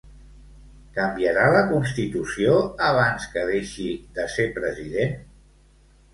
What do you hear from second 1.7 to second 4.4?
Constitució abans que deixi de